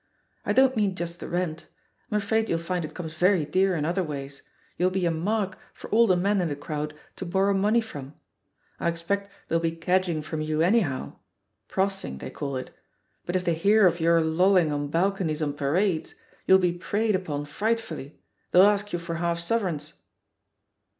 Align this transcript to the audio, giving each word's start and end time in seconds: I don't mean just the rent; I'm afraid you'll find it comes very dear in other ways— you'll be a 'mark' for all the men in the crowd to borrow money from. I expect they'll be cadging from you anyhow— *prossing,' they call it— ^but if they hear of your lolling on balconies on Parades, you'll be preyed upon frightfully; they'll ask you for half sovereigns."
I 0.47 0.51
don't 0.51 0.75
mean 0.75 0.95
just 0.95 1.19
the 1.19 1.27
rent; 1.29 1.67
I'm 2.09 2.17
afraid 2.17 2.49
you'll 2.49 2.57
find 2.57 2.83
it 2.83 2.95
comes 2.95 3.13
very 3.13 3.45
dear 3.45 3.75
in 3.75 3.85
other 3.85 4.01
ways— 4.03 4.41
you'll 4.77 4.89
be 4.89 5.05
a 5.05 5.11
'mark' 5.11 5.59
for 5.75 5.91
all 5.91 6.07
the 6.07 6.15
men 6.17 6.41
in 6.41 6.47
the 6.49 6.55
crowd 6.55 6.95
to 7.17 7.23
borrow 7.23 7.53
money 7.53 7.81
from. 7.81 8.15
I 8.79 8.89
expect 8.89 9.29
they'll 9.47 9.59
be 9.59 9.75
cadging 9.77 10.23
from 10.23 10.41
you 10.41 10.63
anyhow— 10.63 11.17
*prossing,' 11.67 12.17
they 12.17 12.31
call 12.31 12.55
it— 12.55 12.71
^but 13.27 13.35
if 13.35 13.43
they 13.45 13.53
hear 13.53 13.85
of 13.85 13.99
your 13.99 14.21
lolling 14.21 14.71
on 14.71 14.87
balconies 14.87 15.43
on 15.43 15.53
Parades, 15.53 16.15
you'll 16.47 16.57
be 16.57 16.71
preyed 16.73 17.13
upon 17.13 17.45
frightfully; 17.45 18.19
they'll 18.49 18.63
ask 18.63 18.91
you 18.93 18.97
for 18.97 19.17
half 19.17 19.37
sovereigns." 19.39 19.93